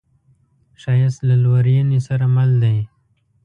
[0.81, 2.77] ښایست له لورینې سره مل دی